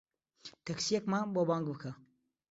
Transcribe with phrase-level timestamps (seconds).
[0.65, 1.91] تەکسییەکمان بۆ بانگ بکە.